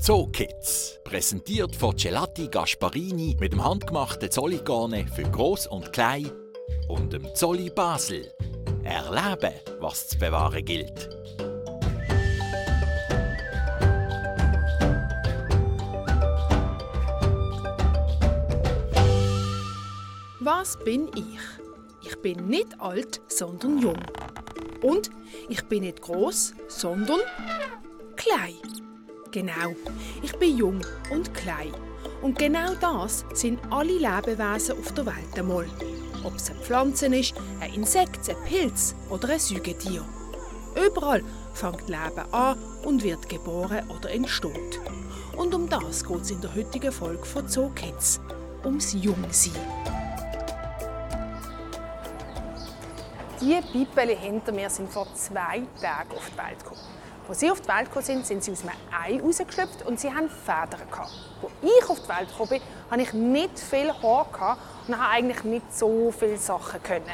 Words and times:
Zookids. 0.00 1.00
Präsentiert 1.04 1.74
von 1.74 1.96
Gelati 1.96 2.48
Gasparini 2.48 3.36
mit 3.40 3.52
dem 3.52 3.64
handgemachten 3.64 4.30
Zolligane 4.30 5.06
für 5.14 5.22
Groß 5.24 5.66
und 5.68 5.92
Klein 5.92 6.30
und 6.88 7.12
dem 7.12 7.34
Zolli 7.34 7.70
Basel. 7.70 8.30
Erleben, 8.84 9.54
was 9.80 10.08
zu 10.08 10.18
bewahren 10.18 10.64
gilt. 10.64 11.08
Was 20.40 20.76
bin 20.84 21.08
ich? 21.16 21.40
Ich 22.08 22.16
bin 22.22 22.46
nicht 22.46 22.80
alt, 22.80 23.20
sondern 23.26 23.80
jung. 23.80 23.98
Und 24.82 25.10
ich 25.48 25.64
bin 25.64 25.82
nicht 25.82 26.02
groß, 26.02 26.54
sondern 26.68 27.18
klein. 28.14 28.85
Genau, 29.36 29.74
ich 30.22 30.34
bin 30.38 30.56
jung 30.56 30.80
und 31.10 31.34
klein. 31.34 31.74
Und 32.22 32.38
genau 32.38 32.74
das 32.80 33.26
sind 33.34 33.60
alle 33.68 33.98
Lebewesen 33.98 34.78
auf 34.78 34.92
der 34.92 35.04
Welt 35.04 35.38
einmal. 35.38 35.66
Ob 36.24 36.36
es 36.36 36.48
eine 36.48 36.58
Pflanze 36.60 37.14
ist, 37.14 37.34
ein 37.60 37.74
Insekt, 37.74 38.30
ein 38.30 38.36
Pilz 38.46 38.94
oder 39.10 39.28
ein 39.28 39.38
Säugetier. 39.38 40.02
Überall 40.86 41.22
fängt 41.52 41.86
Leben 41.86 42.32
an 42.32 42.58
und 42.82 43.02
wird 43.02 43.28
geboren 43.28 43.84
oder 43.90 44.10
entsteht. 44.10 44.80
Und 45.36 45.54
um 45.54 45.68
das 45.68 46.02
geht 46.02 46.22
es 46.22 46.30
in 46.30 46.40
der 46.40 46.54
heutigen 46.54 46.90
Folge 46.90 47.26
von 47.26 47.46
Zoo 47.46 47.68
Kids. 47.74 48.18
Ums 48.64 48.94
Jungsein. 48.94 49.52
Die 53.38 53.60
Bibeli 53.70 54.16
hinter 54.16 54.52
mir 54.52 54.70
sind 54.70 54.90
vor 54.90 55.06
zwei 55.14 55.60
Tagen 55.78 56.12
auf 56.12 56.30
die 56.32 56.38
Welt 56.38 56.64
gekommen. 56.64 56.95
Als 57.28 57.40
sie 57.40 57.50
auf 57.50 57.60
die 57.60 57.68
Welt 57.68 57.86
gekommen 57.86 58.04
sind, 58.04 58.26
sind 58.26 58.44
sie 58.44 58.52
aus 58.52 58.62
einem 58.62 58.72
Ei 58.92 59.20
rausgeschlüpft 59.20 59.84
und 59.84 59.98
sie 59.98 60.12
haben 60.12 60.30
Federn. 60.30 60.88
Als 60.92 61.10
ich 61.62 61.88
auf 61.88 62.00
die 62.00 62.08
Welt 62.08 62.28
gekommen 62.28 62.48
bin, 62.50 62.62
hatte 62.90 63.02
ich 63.02 63.12
nicht 63.12 63.58
viel 63.58 63.92
Haar 63.92 64.58
und 64.86 64.96
habe 64.96 65.10
eigentlich 65.10 65.42
nicht 65.44 65.76
so 65.76 66.12
viele 66.16 66.38
Sachen 66.38 66.82
können. 66.82 67.04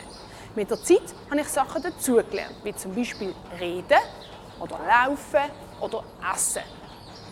Mit 0.55 0.71
der 0.71 0.83
Zeit 0.83 1.03
habe 1.31 1.41
ich 1.41 1.49
Sachen 1.49 1.83
dazugelernt, 1.83 2.57
wie 2.63 2.75
zum 2.75 2.95
Beispiel 2.95 3.35
reden 3.59 3.99
oder 4.61 4.79
laufen 4.87 5.51
oder 5.81 6.05
essen. 6.35 6.63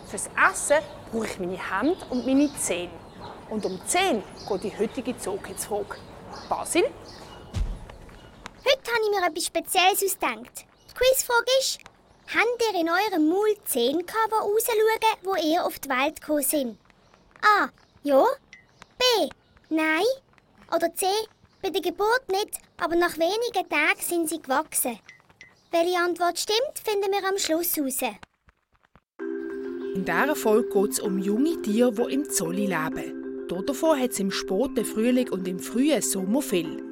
Fürs 0.08 0.30
Essen 0.50 0.78
brauche 1.12 1.26
ich 1.26 1.38
meine 1.38 1.58
Hände 1.58 1.98
und 2.08 2.26
meine 2.26 2.50
Zähne. 2.56 2.90
Und 3.50 3.66
um 3.66 3.78
die 3.78 3.86
Zähne 3.86 4.22
geht 4.48 4.64
die 4.64 4.78
heutige 4.78 5.16
Zookids-Frage. 5.18 5.96
Basil, 6.48 6.84
Heute 8.64 8.92
habe 8.92 9.04
ich 9.04 9.20
mir 9.20 9.26
etwas 9.26 9.46
Spezielles 9.46 10.02
ausgedacht. 10.02 10.66
Die 10.88 10.94
Quizfrage 10.94 11.50
ist, 11.60 11.78
habt 12.34 12.62
ihr 12.62 12.80
in 12.80 12.88
eurem 12.88 13.28
Maul 13.28 13.56
Zähne 13.64 14.04
gehabt, 14.04 14.30
die 14.30 14.34
rausschauen, 14.34 15.18
wo 15.22 15.34
ihr 15.34 15.64
auf 15.64 15.78
die 15.78 15.88
Welt 15.88 16.20
gekommen 16.20 16.42
sind? 16.42 16.78
A. 17.42 17.68
Ja. 18.02 18.24
B. 18.98 19.28
Nein. 19.68 20.04
Oder 20.74 20.94
C. 20.94 21.06
Bei 21.62 21.70
der 21.70 21.82
Geburt 21.82 22.24
nicht, 22.28 22.58
aber 22.78 22.96
nach 22.96 23.18
wenigen 23.18 23.68
Tagen 23.68 24.00
sind 24.00 24.28
sie 24.28 24.40
gewachsen. 24.40 24.98
Welche 25.70 25.98
Antwort 25.98 26.38
stimmt, 26.38 26.78
finden 26.82 27.12
wir 27.12 27.28
am 27.28 27.38
Schluss 27.38 27.76
heraus. 27.76 28.00
In 29.94 30.04
dieser 30.04 30.36
Folge 30.36 30.68
geht 30.70 30.92
es 30.92 31.00
um 31.00 31.18
junge 31.18 31.60
Tiere, 31.62 31.92
die 31.92 32.14
im 32.14 32.30
Zolli 32.30 32.66
leben. 32.66 33.46
Davon 33.66 34.00
hat 34.00 34.10
es 34.10 34.20
im 34.20 34.30
späten 34.30 34.84
Frühling 34.84 35.28
und 35.30 35.46
im 35.46 35.58
frühen 35.58 36.00
Sommer 36.00 36.40
viel. 36.40 36.82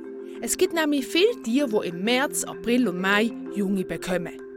Es 0.43 0.57
gibt 0.57 0.75
nämlich 0.75 1.07
viele 1.07 1.43
Tiere, 1.43 1.69
die 1.69 1.89
im 1.89 2.05
März, 2.05 2.45
April 2.45 2.89
und 2.89 3.01
Mai 3.01 3.33
Junge 3.55 3.85
bekommen. 3.85 4.48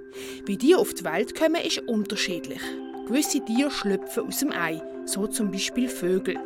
Wie 0.45 0.57
die 0.57 0.75
auf 0.75 0.93
die 0.93 1.03
Welt 1.03 1.35
kommen, 1.35 1.61
ist 1.63 1.79
unterschiedlich. 1.87 2.61
Gewisse 3.07 3.43
Tiere 3.43 3.71
schlüpfen 3.71 4.27
aus 4.27 4.39
dem 4.39 4.51
Ei, 4.51 4.81
so 5.05 5.27
zum 5.27 5.51
Beispiel 5.51 5.89
Vögel. 5.89 6.37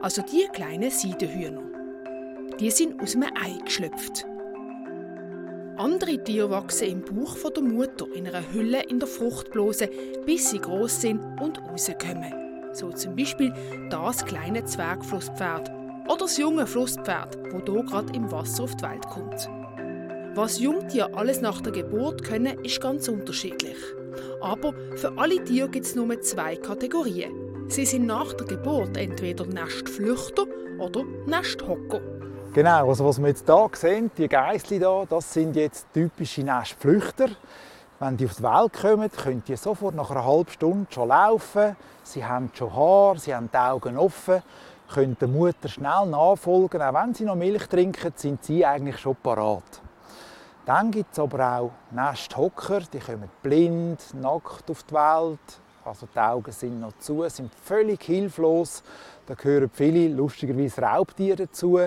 Also 0.00 0.22
die 0.22 0.46
kleinen 0.52 0.90
Seidenhühner. 0.90 1.62
Die 2.58 2.70
sind 2.70 3.00
aus 3.00 3.12
dem 3.12 3.22
Ei 3.22 3.58
geschlüpft. 3.64 4.26
Andere 5.76 6.22
Tiere 6.22 6.50
wachsen 6.50 6.88
im 6.88 7.00
Bauch 7.02 7.36
der 7.50 7.62
Mutter 7.62 8.06
in 8.14 8.26
einer 8.26 8.52
Hülle 8.52 8.82
in 8.84 8.98
der 8.98 9.08
Fruchtblase, 9.08 9.88
bis 10.26 10.50
sie 10.50 10.58
groß 10.58 11.00
sind 11.00 11.20
und 11.40 11.60
rauskommen. 11.60 12.32
So 12.72 12.90
zum 12.90 13.16
Beispiel 13.16 13.52
das 13.90 14.24
kleine 14.24 14.64
Zwergflusspferd 14.64 15.70
oder 16.06 16.16
das 16.18 16.36
junge 16.36 16.66
Flusspferd, 16.66 17.38
wo 17.50 17.60
hier 17.64 17.84
gerade 17.84 18.12
im 18.14 18.30
Wasser 18.30 18.64
auf 18.64 18.76
die 18.76 18.82
Welt 18.82 19.06
kommt. 19.08 19.48
Was 20.34 20.58
Jungtiere 20.58 21.12
alles 21.12 21.42
nach 21.42 21.60
der 21.60 21.72
Geburt 21.72 22.24
können, 22.24 22.64
ist 22.64 22.80
ganz 22.80 23.06
unterschiedlich. 23.06 23.76
Aber 24.40 24.72
für 24.96 25.12
alle 25.18 25.44
Tiere 25.44 25.68
gibt 25.68 25.84
es 25.84 25.94
nur 25.94 26.18
zwei 26.22 26.56
Kategorien. 26.56 27.68
Sie 27.68 27.84
sind 27.84 28.06
nach 28.06 28.32
der 28.32 28.46
Geburt 28.46 28.96
entweder 28.96 29.44
Nestflüchter 29.44 30.46
oder 30.78 31.04
Nesthocker. 31.26 32.00
Genau, 32.54 32.88
also 32.88 33.04
was 33.04 33.20
wir 33.20 33.28
jetzt 33.28 33.44
hier 33.44 33.70
sehen, 33.74 34.10
die 34.16 34.26
Geißli 34.26 34.78
hier, 34.78 35.06
das 35.10 35.34
sind 35.34 35.54
jetzt 35.54 35.86
typische 35.92 36.42
Nestflüchter. 36.42 37.28
Wenn 38.00 38.16
die 38.16 38.24
auf 38.24 38.36
die 38.36 38.42
Welt 38.42 38.72
kommen, 38.72 39.10
können 39.12 39.42
die 39.46 39.56
sofort 39.56 39.94
nach 39.94 40.10
einer 40.10 40.24
halben 40.24 40.50
Stunde 40.50 40.86
schon 40.90 41.08
laufen. 41.08 41.76
Sie 42.04 42.24
haben 42.24 42.50
schon 42.54 42.74
Haar, 42.74 43.18
sie 43.18 43.34
haben 43.34 43.50
die 43.52 43.58
Augen 43.58 43.98
offen, 43.98 44.42
können 44.94 45.14
der 45.20 45.28
Mutter 45.28 45.68
schnell 45.68 46.06
nachfolgen. 46.06 46.80
Auch 46.80 46.94
wenn 46.94 47.12
sie 47.12 47.24
noch 47.24 47.36
Milch 47.36 47.66
trinken, 47.66 48.12
sind 48.16 48.42
sie 48.42 48.64
eigentlich 48.64 48.98
schon 48.98 49.16
parat. 49.16 49.82
Dann 50.64 50.92
gibt 50.92 51.12
es 51.12 51.18
aber 51.18 51.58
auch 51.58 51.72
Nesthocker, 51.90 52.80
die 52.92 53.00
kommen 53.00 53.28
blind, 53.42 54.14
nackt 54.14 54.70
auf 54.70 54.84
die 54.84 54.94
Welt. 54.94 55.60
Also 55.84 56.06
die 56.14 56.18
Augen 56.18 56.52
sind 56.52 56.80
noch 56.80 56.96
zu, 56.98 57.28
sind 57.28 57.52
völlig 57.52 58.02
hilflos. 58.04 58.84
Da 59.26 59.34
gehören 59.34 59.68
viele, 59.72 60.14
lustigerweise 60.14 60.82
Raubtiere 60.82 61.46
dazu. 61.46 61.80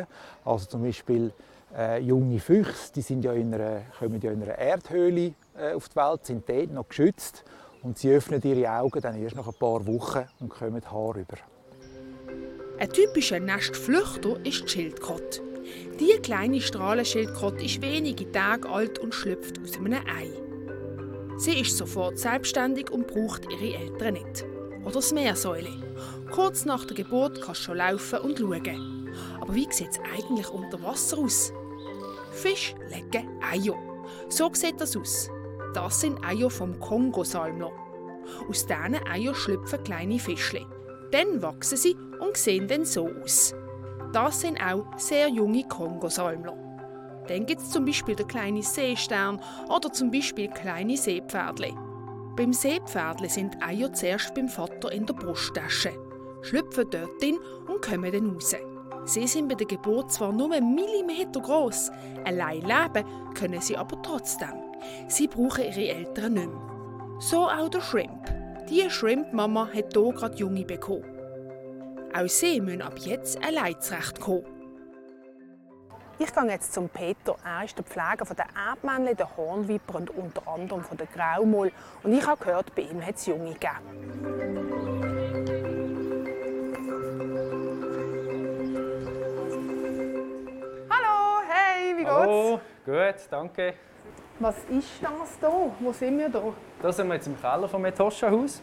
Also 0.44 0.66
zum 0.66 0.84
Beispiel 0.84 1.32
äh, 1.74 2.02
junge 2.02 2.40
Füchse, 2.40 2.92
die 2.94 3.02
sind 3.02 3.24
ja 3.24 3.32
in 3.32 3.54
einer, 3.54 3.84
kommen 3.98 4.20
ja 4.20 4.32
in 4.32 4.44
einer 4.44 4.58
Erdhöhle 4.58 5.34
äh, 5.58 5.74
auf 5.74 5.88
die 5.88 5.96
Welt, 5.96 6.26
sind 6.26 6.50
dort 6.50 6.72
noch 6.72 6.90
geschützt. 6.90 7.46
Und 7.82 7.98
sie 7.98 8.12
öffnen 8.12 8.42
ihre 8.44 8.70
Augen 8.70 9.00
dann 9.00 9.16
erst 9.16 9.38
nach 9.38 9.48
ein 9.48 9.54
paar 9.54 9.88
Wochen 9.88 10.26
und 10.42 10.50
kommen 10.50 10.82
Haar 10.92 11.16
über. 11.16 11.38
Ein 12.78 12.90
typischer 12.90 13.40
Nestflüchter 13.40 14.38
ist 14.44 14.64
die 14.64 14.68
Schildkröte. 14.68 15.55
Diese 16.00 16.20
kleine 16.20 16.62
Strahlenschildkröte 16.62 17.66
ist 17.66 17.82
wenige 17.82 18.32
Tage 18.32 18.70
alt 18.70 19.00
und 19.00 19.14
schlüpft 19.14 19.60
aus 19.64 19.78
einem 19.78 19.94
Ei. 19.94 20.30
Sie 21.38 21.60
ist 21.60 21.78
sofort 21.78 22.18
selbstständig 22.18 22.92
und 22.92 23.08
braucht 23.08 23.52
ihre 23.52 23.78
Eltern 23.78 24.14
nicht. 24.14 24.46
Oder 24.84 24.94
das 24.94 25.14
Meersäule. 25.14 25.70
Kurz 26.32 26.66
nach 26.66 26.86
der 26.86 26.96
Geburt 26.96 27.42
kannst 27.42 27.62
du 27.62 27.66
schon 27.66 27.78
laufen 27.78 28.20
und 28.20 28.38
schauen. 28.40 29.10
Aber 29.42 29.56
wie 29.56 29.68
sieht 29.72 29.90
es 29.92 30.00
eigentlich 30.14 30.50
unter 30.50 30.82
Wasser 30.84 31.18
aus? 31.18 31.52
Fisch 32.32 32.76
legen 32.90 33.30
Eier. 33.42 33.76
So 34.30 34.50
sieht 34.54 34.80
das 34.80 34.96
aus. 34.96 35.30
Das 35.74 36.02
sind 36.02 36.24
Eier 36.24 36.50
vom 36.50 36.80
Kongosalmler. 36.80 37.72
Aus 38.50 38.66
diesen 38.66 39.08
Eiern 39.08 39.36
schlüpfen 39.36 39.84
kleine 39.84 40.20
Fischchen. 40.20 40.66
Dann 41.12 41.42
wachsen 41.42 41.78
sie 41.78 41.96
und 42.20 42.38
sehen 42.38 42.68
dann 42.68 42.86
so 42.86 43.10
aus. 43.24 43.54
Das 44.16 44.40
sind 44.40 44.58
auch 44.62 44.86
sehr 44.96 45.28
junge 45.28 45.66
Kongosalmler. 45.66 46.56
Dann 47.28 47.46
gibt 47.46 47.60
es 47.60 47.70
zum 47.72 47.84
Beispiel 47.84 48.16
den 48.16 48.30
kleinen 48.30 48.62
Seestern 48.62 49.42
oder 49.68 49.92
zum 49.92 50.10
Beispiel 50.10 50.48
kleine 50.48 50.96
Seepferdli. 50.96 51.74
Beim 52.38 52.54
Seepferdli 52.54 53.28
sind 53.28 53.62
Eier 53.62 53.92
zuerst 53.92 54.34
beim 54.34 54.48
Vater 54.48 54.90
in 54.94 55.06
der 55.06 55.16
Brusttasche, 55.16 55.92
schlüpfen 56.44 56.90
dort 56.92 57.22
hin 57.22 57.38
und 57.68 57.82
kommen 57.82 58.10
dann 58.10 58.30
raus. 58.30 58.56
Sie 59.04 59.28
sind 59.28 59.50
bei 59.50 59.56
der 59.56 59.68
Geburt 59.68 60.14
zwar 60.14 60.32
nur 60.32 60.54
einen 60.54 60.74
Millimeter 60.74 61.42
groß, 61.42 61.92
allein 62.24 62.62
leben 62.62 63.06
können 63.34 63.60
sie 63.60 63.76
aber 63.76 64.02
trotzdem. 64.02 64.64
Sie 65.10 65.28
brauchen 65.28 65.66
ihre 65.66 65.90
Eltern 65.90 66.36
nicht 66.36 66.48
mehr. 66.48 67.20
So 67.20 67.50
auch 67.50 67.68
der 67.68 67.82
Shrimp. 67.82 68.34
Die 68.70 68.90
Shrimp-Mama 68.90 69.68
hat 69.68 69.94
hier 69.94 70.14
gerade 70.14 70.38
Junge 70.38 70.64
bekommen. 70.64 71.15
Auch 72.18 72.30
sie 72.30 72.62
müssen 72.62 72.82
ab 72.82 72.94
jetzt 73.00 73.44
allein 73.44 73.76
zurechtkommen. 73.82 74.46
Ich 76.18 76.34
gehe 76.34 76.46
jetzt 76.46 76.74
zum 76.74 76.88
Peter. 76.88 77.36
Er 77.44 77.66
ist 77.66 77.78
der 77.78 77.84
Pfleger 77.84 78.34
der 78.34 78.46
Erdmännchen, 78.56 79.18
der 79.18 79.36
Hornviper 79.36 79.96
und 79.96 80.12
unter 80.12 80.48
anderem 80.48 80.82
von 80.82 80.96
der 80.96 81.08
Graumoll. 81.08 81.74
Und 82.04 82.14
ich 82.14 82.26
habe 82.26 82.42
gehört, 82.42 82.74
bei 82.74 82.84
ihm 82.84 83.06
hat 83.06 83.16
es 83.16 83.26
Junge 83.26 83.52
gegeben. 83.52 83.70
Hallo, 90.90 91.42
hey, 91.50 91.98
wie 91.98 92.04
geht's? 92.04 92.12
Hallo, 92.14 92.62
gut, 92.86 93.16
danke. 93.30 93.74
Was 94.40 94.56
ist 94.70 94.88
das 95.02 95.38
hier? 95.38 95.72
Wo 95.82 95.92
sind 95.92 96.18
wir 96.18 96.30
hier? 96.30 96.54
Da 96.82 96.94
sind 96.94 97.10
wir 97.10 97.16
jetzt 97.16 97.28
im 97.28 97.38
Keller 97.42 97.68
vom 97.68 97.84
Etosha-Haus. 97.84 98.62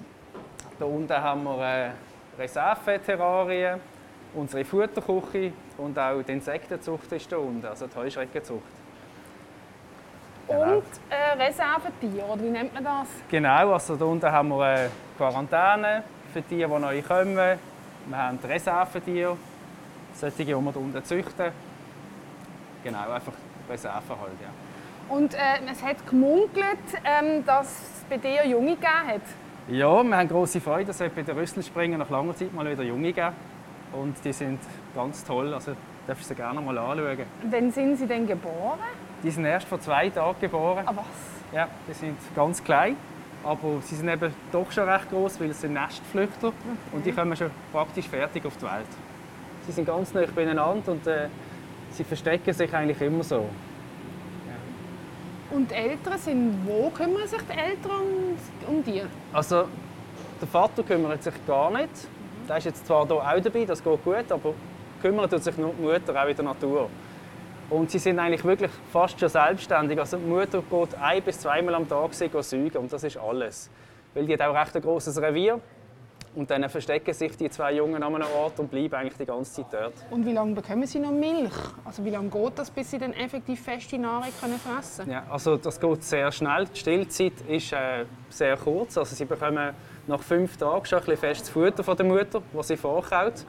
Da 0.78 0.87
unten 0.87 1.12
haben 1.12 1.44
wir 1.44 1.62
äh, 1.62 1.90
Reserve-Terrarien, 2.38 3.81
unsere 4.34 4.64
Futterküche 4.64 5.52
und 5.79 5.99
auch 5.99 6.23
die 6.23 6.32
Insektenzucht 6.32 7.12
ist 7.12 7.31
da 7.31 7.37
unten, 7.37 7.67
also 7.67 7.87
die 7.87 7.96
Heuschreckenzucht. 7.96 8.62
Genau. 10.49 10.76
Und 10.76 10.84
äh, 11.08 11.43
Reservetier, 11.43 12.25
oder 12.29 12.43
wie 12.43 12.50
nennt 12.50 12.75
man 12.75 12.84
das? 12.84 13.08
Genau, 13.29 13.73
also 13.73 13.96
da 13.96 14.05
unten 14.05 14.31
haben 14.31 14.49
wir 14.49 14.84
äh, 14.84 14.88
Quarantäne 15.17 16.02
für 16.32 16.43
die, 16.43 16.56
die 16.56 16.67
neu 16.67 17.02
kommen. 17.02 17.37
Wir 17.37 18.19
haben 18.19 18.38
Reservetiere, 18.43 19.37
solche, 20.14 20.37
die 20.38 20.49
wir 20.49 20.61
hier 20.61 20.76
unten 20.76 21.05
züchten. 21.05 21.52
Genau, 22.82 23.11
einfach 23.11 23.32
Reserven 23.69 24.20
halt, 24.20 24.40
ja. 24.40 25.14
Und 25.14 25.35
äh, 25.35 25.38
es 25.70 25.82
hat 25.82 26.06
gemunkelt, 26.06 26.78
ähm, 27.05 27.44
dass 27.44 27.67
es 27.67 28.05
bei 28.08 28.17
dir 28.17 28.46
Junge 28.46 28.76
gegeben 28.76 29.06
hat. 29.06 29.20
Ja, 29.69 30.03
wir 30.03 30.17
haben 30.17 30.29
große 30.29 30.61
Freude, 30.61 30.87
dass 30.87 31.00
es 31.00 31.12
bei 31.12 31.23
den 31.23 31.38
Rüsselspringen 31.38 31.99
nach 31.99 32.11
langer 32.11 32.35
Zeit 32.35 32.53
mal 32.53 32.69
wieder 32.69 32.82
Junge 32.82 33.12
geben. 33.12 33.32
Und 33.93 34.17
die 34.25 34.32
sind 34.32 34.59
ganz 34.94 35.23
toll, 35.23 35.55
also 35.55 35.73
darfst 36.06 36.25
du 36.25 36.29
sie 36.31 36.35
gerne 36.35 36.61
mal 36.61 36.76
anschauen. 36.76 37.19
Wann 37.49 37.70
sind 37.70 37.97
sie 37.97 38.06
denn 38.06 38.26
geboren? 38.26 38.81
Die 39.23 39.31
sind 39.31 39.44
erst 39.44 39.69
vor 39.69 39.81
zwei 39.81 40.09
Tagen 40.11 40.41
geboren. 40.41 40.82
Ah, 40.85 40.93
was? 40.97 41.55
Ja, 41.55 41.69
die 41.88 41.93
sind 41.93 42.17
ganz 42.35 42.64
klein, 42.64 42.97
aber 43.44 43.81
sie 43.82 43.94
sind 43.94 44.09
eben 44.09 44.35
doch 44.50 44.73
schon 44.73 44.88
recht 44.88 45.09
groß, 45.11 45.38
weil 45.41 45.50
es 45.50 45.61
sind 45.61 45.75
Nestflüchter 45.75 46.53
und 46.91 47.06
die 47.06 47.12
kommen 47.12 47.37
schon 47.37 47.50
praktisch 47.70 48.09
fertig 48.09 48.44
auf 48.44 48.56
die 48.56 48.64
Welt. 48.64 48.87
Sie 49.67 49.73
sind 49.73 49.85
ganz 49.85 50.12
nah 50.12 50.25
beieinander 50.35 50.91
und 50.91 51.06
äh, 51.06 51.29
sie 51.91 52.03
verstecken 52.03 52.53
sich 52.53 52.75
eigentlich 52.75 53.00
immer 53.00 53.23
so. 53.23 53.49
Und 55.52 55.70
die 55.70 55.75
Eltern 55.75 56.19
sind, 56.19 56.66
wo 56.66 56.88
kümmern 56.90 57.26
sich 57.26 57.40
die 57.43 57.58
Eltern 57.58 57.90
um, 57.90 58.75
um 58.75 58.82
die? 58.82 59.02
Also 59.32 59.64
der 60.40 60.49
Vater 60.49 60.82
kümmert 60.82 61.22
sich 61.22 61.34
gar 61.46 61.70
nicht. 61.70 61.90
Der 62.49 62.56
ist 62.56 62.64
jetzt 62.64 62.87
zwar 62.87 63.06
hier 63.06 63.16
auch 63.16 63.40
dabei, 63.40 63.64
das 63.64 63.84
geht 63.84 64.04
gut, 64.04 64.32
aber 64.32 64.54
kümmert 65.02 65.31
tut 65.31 65.44
sich 65.44 65.56
nur 65.58 65.75
die 65.78 65.82
Mutter 65.82 66.20
auch 66.20 66.28
in 66.28 66.37
der 66.37 66.44
Natur. 66.44 66.88
Und 67.69 67.90
sie 67.90 67.99
sind 67.99 68.19
eigentlich 68.19 68.44
wirklich 68.44 68.70
fast 68.93 69.20
schon 69.20 69.28
selbstständig. 69.28 69.99
Also 69.99 70.16
die 70.16 70.26
Mutter 70.26 70.62
geht 70.62 70.94
ein 71.00 71.22
bis 71.22 71.40
zweimal 71.40 71.75
am 71.75 71.88
Tag 71.88 72.14
säugen 72.14 72.76
und 72.76 72.93
das 72.93 73.04
ist 73.04 73.16
alles. 73.19 73.70
Weil 74.14 74.26
die 74.26 74.34
hat 74.34 74.43
auch 74.43 74.54
recht 74.54 74.75
ein 74.75 74.82
grosses 74.82 75.20
Revier. 75.20 75.60
Und 76.34 76.50
dann 76.50 76.67
verstecken 76.70 77.12
sich 77.12 77.37
die 77.37 77.50
zwei 77.50 77.75
Jungen 77.75 78.02
an 78.02 78.14
einem 78.14 78.26
Ort 78.38 78.58
und 78.58 78.70
bleiben 78.70 78.94
eigentlich 78.94 79.19
die 79.19 79.26
ganze 79.26 79.52
Zeit 79.52 79.67
dort. 79.70 79.93
Und 80.11 80.25
wie 80.25 80.32
lange 80.32 80.55
bekommen 80.55 80.87
sie 80.87 80.99
noch 80.99 81.11
Milch? 81.11 81.52
Also 81.84 82.02
wie 82.05 82.11
lange 82.11 82.31
geht 82.31 82.58
das, 82.58 82.70
bis 82.70 82.90
sie 82.90 82.99
dann 82.99 83.12
effektiv 83.12 83.61
feste 83.61 83.99
Nahrung 83.99 84.31
können 84.40 84.58
fressen 84.58 85.11
Ja, 85.11 85.25
also 85.31 85.58
das 85.58 85.79
geht 85.79 86.02
sehr 86.02 86.32
schnell. 86.32 86.67
Die 86.75 86.79
Stillzeit 86.79 87.34
ist 87.46 87.73
äh, 87.75 88.06
sehr 88.31 88.56
kurz. 88.56 88.96
Also 88.96 89.14
sie 89.14 89.26
bekommen 89.26 89.75
nach 90.06 90.23
fünf 90.23 90.56
Tagen 90.56 90.87
schon 90.87 91.00
ein 91.00 91.05
bisschen 91.05 91.20
festes 91.20 91.50
Futter 91.50 91.84
von 91.84 91.96
der 91.96 92.06
Mutter, 92.06 92.43
das 92.52 92.69
sie 92.69 92.76
vorkaut. 92.78 93.44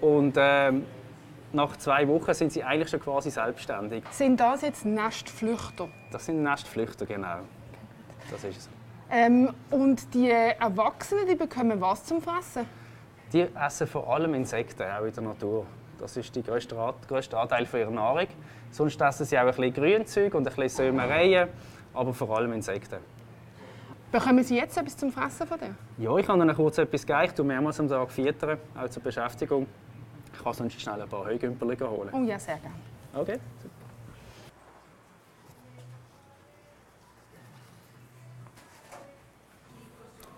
Und 0.00 0.34
ähm, 0.36 0.86
nach 1.52 1.76
zwei 1.76 2.06
Wochen 2.08 2.34
sind 2.34 2.52
sie 2.52 2.64
eigentlich 2.64 2.90
schon 2.90 3.00
quasi 3.00 3.30
selbstständig. 3.30 4.02
Sind 4.10 4.40
das 4.40 4.62
jetzt 4.62 4.84
Nestflüchter? 4.84 5.88
Das 6.10 6.26
sind 6.26 6.42
Nestflüchter, 6.42 7.06
genau. 7.06 7.38
Das 8.30 8.42
ist 8.44 8.58
es. 8.58 8.77
Ähm, 9.10 9.54
und 9.70 10.12
die 10.14 10.30
Erwachsenen, 10.30 11.26
die 11.26 11.34
bekommen 11.34 11.80
was 11.80 12.04
zum 12.04 12.20
Fressen? 12.20 12.66
Die 13.32 13.46
essen 13.54 13.86
vor 13.86 14.08
allem 14.12 14.34
Insekten, 14.34 14.82
auch 14.82 15.04
in 15.04 15.12
der 15.12 15.22
Natur. 15.22 15.66
Das 15.98 16.16
ist 16.16 16.34
der 16.34 16.42
grösste, 16.42 16.76
grösste 17.08 17.38
Anteil 17.38 17.66
von 17.66 17.80
ihrer 17.80 17.90
Nahrung. 17.90 18.26
Sonst 18.70 19.00
essen 19.00 19.26
sie 19.26 19.36
auch 19.38 19.42
ein 19.42 19.48
bisschen 19.48 19.72
Grünzeug 19.74 20.34
und 20.34 20.46
ein 20.46 20.54
bisschen 20.54 20.68
Sämereien, 20.68 21.48
aber 21.94 22.12
vor 22.12 22.36
allem 22.36 22.52
Insekten. 22.52 22.98
Bekommen 24.10 24.42
Sie 24.42 24.56
jetzt 24.56 24.78
etwas 24.78 24.96
zum 24.96 25.12
Fressen 25.12 25.46
von 25.46 25.58
dir? 25.58 25.74
Ja, 25.98 26.16
ich 26.16 26.26
kann 26.26 26.40
Ihnen 26.40 26.54
kurz 26.56 26.78
etwas 26.78 27.04
geben. 27.04 27.24
Ich 27.24 27.32
tue 27.32 27.44
mehrmals 27.44 27.78
am 27.78 27.88
Tag 27.88 28.10
füttern, 28.10 28.58
auch 28.74 28.88
zur 28.88 29.02
Beschäftigung. 29.02 29.66
Ich 30.32 30.42
kann 30.42 30.52
sonst 30.54 30.80
schnell 30.80 31.02
ein 31.02 31.08
paar 31.08 31.26
Heugümperli 31.26 31.76
holen. 31.76 32.08
Oh 32.12 32.22
ja, 32.22 32.38
sehr 32.38 32.56
gerne. 32.56 32.76
Okay. 33.14 33.38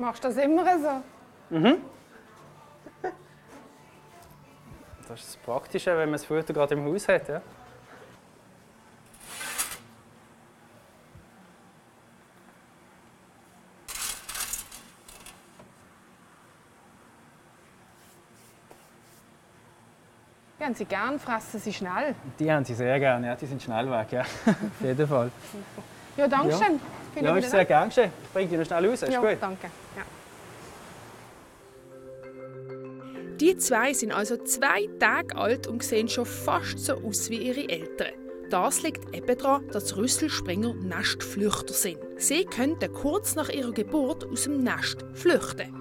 Machst 0.00 0.24
du 0.24 0.28
das 0.28 0.38
immer 0.38 0.64
so? 0.78 1.02
Das 5.06 5.20
ist 5.20 5.34
das 5.34 5.36
Praktische, 5.36 5.90
wenn 5.90 6.06
man 6.08 6.12
das 6.12 6.24
Futter 6.24 6.54
gerade 6.54 6.74
im 6.74 6.86
Haus 6.86 7.06
hat. 7.06 7.28
Ja? 7.28 7.42
Die 20.58 20.64
haben 20.64 20.74
sie 20.74 20.84
gern, 20.86 21.18
fressen 21.18 21.60
sie 21.60 21.74
schnell. 21.74 22.14
Die 22.38 22.50
haben 22.50 22.64
sie 22.64 22.74
sehr 22.74 22.98
gerne, 22.98 23.26
ja, 23.26 23.36
die 23.36 23.46
sind 23.46 23.62
schnell 23.62 23.90
weg. 23.90 24.12
Ja. 24.12 24.20
Auf 24.46 24.80
jeden 24.80 25.06
Fall. 25.06 25.30
Ja, 26.16 26.26
danke 26.26 26.48
Ja. 26.48 26.58
Bin 27.14 27.24
Ja, 27.24 27.36
ist 27.36 27.50
sehr 27.50 27.64
gern 27.64 27.88
geschehen. 27.88 28.12
Ich 28.24 28.30
bringe 28.30 28.48
dich 28.48 28.58
noch 28.58 28.66
schnell 28.66 28.88
raus, 28.90 29.02
ist 29.02 29.12
Ja, 29.12 29.20
gut? 29.20 29.38
danke. 29.40 29.66
Ja. 29.96 30.02
Die 33.40 33.56
zwei 33.56 33.94
sind 33.94 34.12
also 34.12 34.36
zwei 34.44 34.88
Tage 34.98 35.34
alt 35.34 35.66
und 35.66 35.82
sehen 35.82 36.08
schon 36.08 36.26
fast 36.26 36.78
so 36.78 36.94
aus 36.94 37.30
wie 37.30 37.38
ihre 37.38 37.68
Eltern. 37.68 38.12
Das 38.50 38.82
liegt 38.82 39.14
eben 39.14 39.38
daran, 39.38 39.66
dass 39.68 39.96
Rüsselspringer 39.96 40.74
Nestflüchter 40.74 41.72
sind. 41.72 41.98
Sie 42.16 42.44
könnten 42.44 42.92
kurz 42.92 43.36
nach 43.36 43.48
ihrer 43.48 43.72
Geburt 43.72 44.26
aus 44.30 44.42
dem 44.44 44.62
Nest 44.62 45.04
flüchten. 45.14 45.72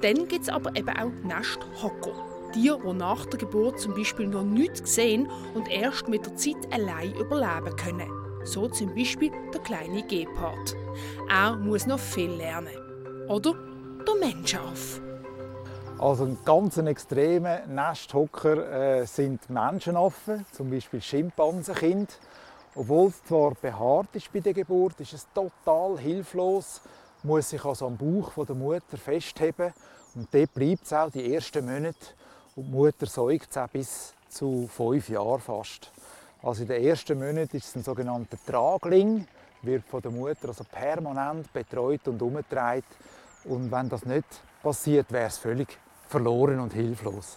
Dann 0.00 0.26
gibt 0.26 0.42
es 0.42 0.48
aber 0.48 0.74
eben 0.74 0.88
auch 0.88 1.12
Nesthocker. 1.22 2.14
Die, 2.54 2.72
die 2.72 2.92
nach 2.94 3.26
der 3.26 3.38
Geburt 3.38 3.78
zum 3.78 3.94
Beispiel 3.94 4.26
noch 4.26 4.44
nichts 4.44 4.94
sehen 4.94 5.28
und 5.54 5.68
erst 5.68 6.08
mit 6.08 6.24
der 6.24 6.36
Zeit 6.36 6.56
allein 6.72 7.14
überleben 7.14 7.76
können. 7.76 8.25
So 8.46 8.68
zum 8.68 8.94
Beispiel 8.94 9.32
der 9.52 9.60
kleine 9.60 10.06
Gepard. 10.06 10.76
Er 11.28 11.56
muss 11.56 11.84
noch 11.84 11.98
viel 11.98 12.30
lernen. 12.30 13.26
Oder 13.28 13.54
der 14.06 14.14
Menschenaffe. 14.14 15.02
Also 15.98 16.26
ein 16.26 16.38
ganz 16.44 16.76
extremer 16.76 17.66
Nesthocker 17.66 19.00
äh, 19.00 19.06
sind 19.06 19.50
Menschenaffen, 19.50 20.46
zum 20.52 20.70
Beispiel 20.70 21.02
Schimpansenkind. 21.02 22.20
Obwohl 22.76 23.08
es 23.08 23.24
zwar 23.24 23.54
behaart 23.54 24.14
ist 24.14 24.32
bei 24.32 24.38
der 24.38 24.54
Geburt, 24.54 25.00
ist 25.00 25.14
es 25.14 25.26
total 25.34 25.98
hilflos, 25.98 26.82
muss 27.24 27.50
sich 27.50 27.64
also 27.64 27.86
am 27.86 27.96
Bauch 27.96 28.44
der 28.44 28.54
Mutter 28.54 28.96
festheben 28.96 29.72
und 30.14 30.28
dort 30.32 30.54
bleibt 30.54 30.84
es 30.84 30.92
auch 30.92 31.10
die 31.10 31.34
ersten 31.34 31.64
Monate 31.64 32.14
und 32.54 32.66
die 32.66 32.70
Mutter 32.70 33.06
säugt 33.06 33.50
es 33.50 33.58
auch 33.58 33.68
bis 33.68 34.14
zu 34.28 34.68
fünf 34.68 35.08
Jahren 35.08 35.40
fast. 35.40 35.90
Also 36.46 36.62
in 36.62 36.68
den 36.68 36.84
ersten 36.84 37.18
Monaten 37.18 37.56
ist 37.56 37.66
es 37.66 37.74
ein 37.74 37.82
sogenannter 37.82 38.38
Tragling, 38.46 39.26
wird 39.62 39.84
von 39.84 40.00
der 40.00 40.12
Mutter 40.12 40.46
also 40.46 40.62
permanent 40.62 41.52
betreut 41.52 42.06
und 42.06 42.22
umgetragen. 42.22 42.84
Und 43.46 43.72
wenn 43.72 43.88
das 43.88 44.04
nicht 44.04 44.28
passiert, 44.62 45.10
wäre 45.10 45.26
es 45.26 45.38
völlig 45.38 45.76
verloren 46.06 46.60
und 46.60 46.72
hilflos. 46.72 47.36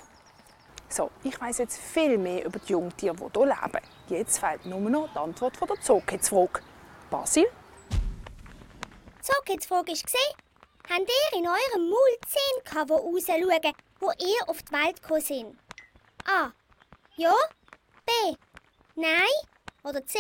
So, 0.89 1.10
ich 1.24 1.42
weiss 1.42 1.58
jetzt 1.58 1.80
viel 1.80 2.20
mehr 2.20 2.46
über 2.46 2.60
die 2.60 2.72
Jungtiere, 2.72 3.16
die 3.16 3.25
hier 3.34 3.46
leben. 3.48 3.86
Jetzt 4.10 4.38
fehlt 4.38 4.68
nur 4.68 4.80
noch 4.80 5.10
die 5.12 5.18
Antwort 5.18 5.58
von 5.58 5.68
der 5.68 5.82
Zookids-Frage. 5.82 6.62
Basil? 7.10 7.48
So, 9.24 9.34
jetzt 9.48 9.63
die 9.63 9.68
Frage 9.68 9.92
ist 9.92 10.06
gesehen. 10.06 10.36
Habt 10.88 11.01
ihr 11.01 11.39
in 11.39 11.48
eurem 11.48 11.89
Maul 11.89 12.16
Zähne 12.28 12.63
gehabt, 12.63 12.89
die 12.92 12.94
rausschauen, 12.94 13.74
wo 14.01 14.12
ihr 14.12 14.50
auf 14.50 14.62
die 14.62 14.72
Welt 14.72 15.01
gekommen 15.01 15.22
sind? 15.22 15.58
A. 16.28 16.51
Ja. 17.16 17.34
B. 18.06 18.36
Nein. 19.00 19.48
Oder 19.86 20.06
C. 20.06 20.20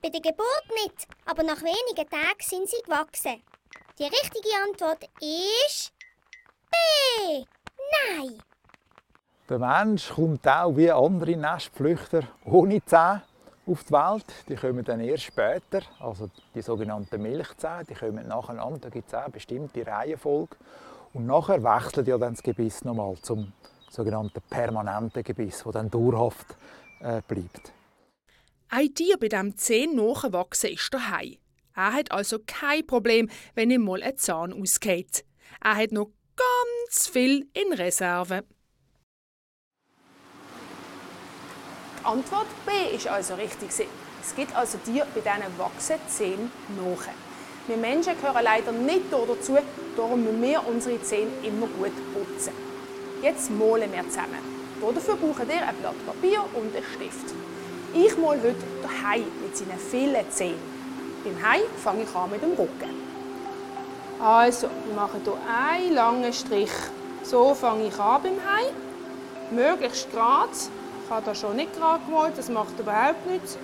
Bei 0.00 0.10
der 0.10 0.20
Geburt 0.20 0.68
nicht, 0.84 1.08
aber 1.24 1.42
nach 1.42 1.60
wenigen 1.60 2.08
Tagen 2.08 2.38
sind 2.40 2.68
sie 2.68 2.80
gewachsen. 2.84 3.42
Die 3.98 4.04
richtige 4.04 4.48
Antwort 4.64 5.02
ist 5.20 5.92
B. 6.70 7.44
Nein. 8.14 8.38
Der 9.48 9.58
Mensch 9.58 10.10
kommt 10.10 10.46
auch 10.46 10.76
wie 10.76 10.88
andere 10.88 11.36
Nestflüchter 11.36 12.28
ohne 12.44 12.84
Zähne 12.84 13.22
auf 13.66 13.82
die 13.82 13.92
Welt. 13.92 14.26
Die 14.48 14.54
kommen 14.54 14.84
dann 14.84 15.00
erst 15.00 15.24
später, 15.24 15.82
also 15.98 16.30
die 16.54 16.62
sogenannten 16.62 17.20
Milchzähne, 17.20 17.86
die 17.86 17.94
kommen 17.94 18.28
nacheinander. 18.28 18.78
Da 18.78 18.88
gibt 18.88 19.08
es 19.08 19.14
auch 19.14 19.28
bestimmte 19.30 19.84
Reihenfolge. 19.84 20.54
Und 21.12 21.26
nachher 21.26 21.60
wechselt 21.60 22.06
ja 22.06 22.16
dann 22.18 22.34
das 22.34 22.42
Gebiss 22.44 22.84
nochmal 22.84 23.16
zum 23.22 23.52
sogenannten 23.90 24.42
permanenten 24.48 25.24
Gebiss, 25.24 25.64
das 25.64 25.72
dann 25.72 25.90
dauerhaft 25.90 26.56
äh, 27.00 27.20
bleibt. 27.26 27.72
Ein 28.78 28.92
Tier, 28.92 29.16
bei 29.16 29.28
dem 29.28 29.56
Zehen 29.56 29.96
nachwachsen, 29.96 30.68
ist 30.68 30.92
Hai. 30.92 31.38
Er 31.74 31.94
hat 31.94 32.12
also 32.12 32.40
kein 32.46 32.86
Problem, 32.86 33.30
wenn 33.54 33.70
ihm 33.70 33.82
mal 33.82 34.02
ein 34.02 34.18
Zahn 34.18 34.52
ausgeht. 34.52 35.24
Er 35.64 35.76
hat 35.76 35.92
noch 35.92 36.10
ganz 36.36 37.08
viel 37.08 37.48
in 37.54 37.72
Reserve. 37.72 38.44
Die 42.00 42.04
Antwort 42.04 42.48
B 42.66 42.94
ist 42.94 43.08
also 43.08 43.36
richtig. 43.36 43.70
Es 43.70 44.36
gibt 44.36 44.54
also 44.54 44.76
Tiere, 44.84 45.06
bei 45.14 45.22
denen 45.22 45.56
wachsen 45.56 45.96
Zähne 46.08 46.50
nach. 46.76 47.08
Wir 47.68 47.78
Menschen 47.78 48.12
gehören 48.20 48.44
leider 48.44 48.72
nicht 48.72 49.10
dazu, 49.10 49.56
darum 49.96 50.22
müssen 50.22 50.42
wir 50.42 50.68
unsere 50.68 51.00
Zähne 51.00 51.30
immer 51.42 51.66
gut 51.66 51.94
putzen. 52.12 52.52
Jetzt 53.22 53.50
malen 53.50 53.90
wir 53.90 54.06
zusammen. 54.06 54.44
Dafür 54.82 55.16
braucht 55.16 55.48
ihr 55.48 55.66
ein 55.66 55.76
Blatt 55.76 56.06
Papier 56.06 56.44
und 56.52 56.76
einen 56.76 56.84
Stift. 56.94 57.34
Ich 57.98 58.14
male 58.18 58.42
heute 58.42 58.54
den 58.82 59.08
Hai 59.08 59.22
mit 59.40 59.56
seinen 59.56 59.78
vielen 59.78 60.30
Zähnen. 60.30 60.60
Beim 61.24 61.36
Hai 61.42 61.60
fange 61.82 62.02
ich 62.02 62.14
an 62.14 62.30
mit 62.30 62.42
dem 62.42 62.50
Rücken. 62.50 62.90
Also, 64.22 64.68
wir 64.84 64.94
machen 64.94 65.22
hier 65.24 65.38
einen 65.48 65.94
langen 65.94 66.30
Strich. 66.30 66.70
So 67.22 67.54
fange 67.54 67.86
ich 67.86 67.98
an 67.98 68.22
beim 68.22 68.34
Hai. 68.34 68.64
Möglichst 69.50 70.12
gerade. 70.12 70.50
Ich 70.52 71.10
habe 71.10 71.24
das 71.24 71.40
schon 71.40 71.56
nicht 71.56 71.74
gerade 71.74 72.04
gemalt, 72.04 72.36
das 72.36 72.50
macht 72.50 72.78
überhaupt 72.78 73.26
nichts. 73.26 73.56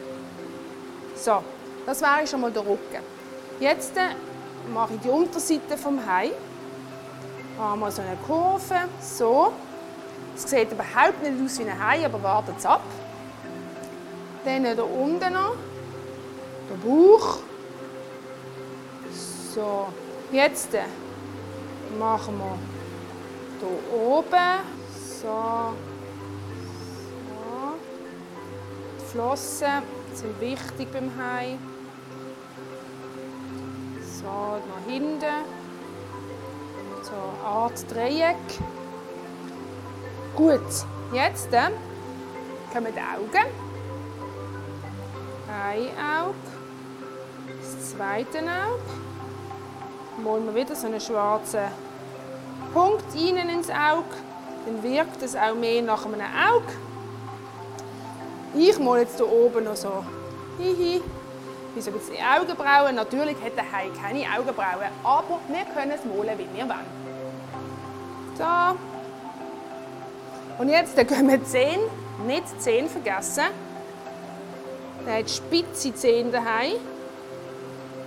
So, 1.14 1.42
das 1.84 2.00
wäre 2.00 2.26
schon 2.26 2.40
mal 2.40 2.50
der 2.50 2.62
Rücken. 2.62 3.02
Jetzt 3.60 3.94
äh, 3.98 4.14
mache 4.72 4.94
ich 4.94 5.00
die 5.02 5.10
Unterseite 5.10 5.76
vom 5.76 6.00
Hai. 6.06 6.30
Haben 7.58 7.80
wir 7.80 7.90
so 7.90 8.00
eine 8.00 8.16
Kurve, 8.26 8.88
so. 8.98 9.52
Es 10.34 10.48
sieht 10.48 10.72
überhaupt 10.72 11.22
nicht 11.22 11.34
aus 11.44 11.58
wie 11.58 11.68
ein 11.68 11.86
Hai, 11.86 12.06
aber 12.06 12.22
wartet 12.22 12.64
ab. 12.64 12.80
Dann 14.44 14.64
hier 14.64 14.84
unten 14.84 15.32
noch, 15.32 15.54
der 16.68 16.74
Bauch. 16.88 17.38
So, 19.54 19.86
jetzt 20.32 20.70
machen 21.98 22.38
wir 22.38 22.58
hier 23.60 23.68
oben, 23.96 24.60
so, 25.20 25.74
so. 27.28 27.74
Die 28.98 29.04
Flossen 29.12 29.82
sind 30.12 30.40
wichtig 30.40 30.90
beim 30.92 31.10
Hai. 31.16 31.56
So, 34.00 34.24
nach 34.24 34.92
hinten. 34.92 35.20
So, 37.02 37.12
eine 37.12 37.46
Art 37.46 37.92
Dreieck. 37.92 38.36
Gut, 40.34 40.60
jetzt 41.12 41.50
kommen 42.72 42.92
die 42.92 43.00
Augen. 43.00 43.61
Ein 45.52 45.88
Auge. 45.98 46.34
Das 47.60 47.90
zweite 47.90 48.38
Auge. 48.38 48.80
Malen 50.24 50.46
wir 50.46 50.54
wieder 50.54 50.74
so 50.74 50.86
einen 50.86 51.00
schwarzen 51.00 51.64
Punkt 52.72 53.14
innen 53.14 53.50
ins 53.50 53.68
Auge. 53.68 54.16
Dann 54.64 54.82
wirkt 54.82 55.22
es 55.22 55.36
auch 55.36 55.54
mehr 55.54 55.82
nach 55.82 56.06
einem 56.06 56.20
Auge. 56.20 56.72
Ich 58.54 58.78
male 58.78 59.02
jetzt 59.02 59.16
hier 59.16 59.30
oben 59.30 59.64
noch 59.64 59.76
so 59.76 60.04
hihi, 60.58 61.02
wie 61.74 61.80
so 61.80 61.90
ein 61.90 61.98
bisschen 61.98 62.16
Augenbrauen. 62.24 62.94
Natürlich 62.94 63.36
hat 63.42 63.56
der 63.56 63.70
Hai 63.70 63.90
keine 64.00 64.24
Augenbrauen, 64.38 64.90
aber 65.04 65.38
wir 65.48 65.64
können 65.74 65.92
es 65.92 66.04
malen, 66.04 66.38
wie 66.38 66.48
wir 66.56 66.66
wollen. 66.66 66.86
So. 68.38 68.44
Und 70.58 70.68
jetzt 70.70 70.96
gehen 70.96 71.28
wir 71.28 71.44
Zehen, 71.44 71.80
nicht 72.26 72.44
die 72.54 72.58
Zehen 72.58 72.88
vergessen. 72.88 73.44
Der 75.06 75.18
hat 75.18 75.30
spitze 75.30 75.94
Zehen 75.94 76.30
daheim. 76.30 76.74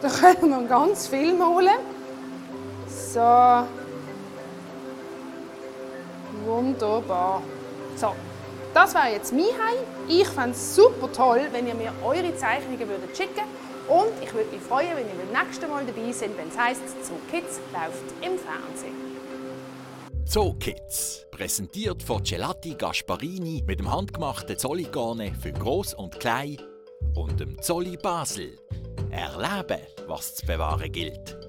Da 0.02 0.10
können 0.10 0.50
wir 0.50 0.68
ganz 0.68 1.08
viel 1.08 1.34
malen. 1.34 1.80
So. 2.88 3.66
Wunderbar. 6.46 7.42
So, 7.96 8.14
das 8.74 8.94
wäre 8.94 9.14
jetzt 9.14 9.34
mein 9.34 9.46
Hai. 9.46 9.78
Ich 10.08 10.28
fände 10.28 10.52
es 10.52 10.76
super 10.76 11.12
toll, 11.12 11.42
wenn 11.52 11.68
ihr 11.68 11.76
mir 11.76 11.92
eure 12.04 12.36
Zeichnungen 12.36 12.88
würdet 12.88 13.16
schicken 13.16 13.46
Und 13.88 14.12
ich 14.22 14.34
würde 14.34 14.52
mich 14.52 14.62
freuen, 14.62 14.90
wenn 14.96 15.08
ihr 15.08 15.26
beim 15.26 15.46
nächsten 15.46 15.70
Mal 15.70 15.86
dabei 15.86 16.12
seid, 16.12 16.38
wenn 16.38 16.50
es 16.50 16.58
heisst, 16.58 17.06
Zoo 17.06 17.16
Kids 17.32 17.60
läuft 17.74 18.12
im 18.22 18.38
Fernsehen. 18.38 19.06
Zoo 20.26 20.54
Kids, 20.60 21.26
präsentiert 21.32 22.04
von 22.04 22.24
Gelati 22.24 22.76
Gasparini 22.76 23.64
mit 23.66 23.80
dem 23.80 23.92
handgemachten 23.92 24.58
Zolligane 24.58 25.34
für 25.42 25.52
Groß 25.52 25.94
und 25.94 26.20
Klein 26.20 26.58
und 27.14 27.40
dem 27.40 27.62
Zolli 27.62 27.98
Basel. 27.98 28.58
Erleben, 29.12 29.82
was 30.08 30.36
zu 30.36 30.46
bewahren 30.46 30.92
gilt. 30.92 31.45